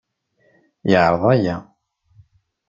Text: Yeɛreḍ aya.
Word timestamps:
Yeɛreḍ 0.89 1.23
aya. 1.33 1.55